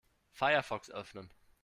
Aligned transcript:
Firefox 0.31 0.89
öffnen. 0.89 1.29